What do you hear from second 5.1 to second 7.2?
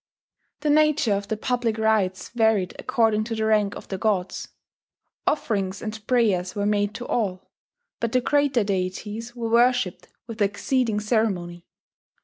Offerings and prayers were made to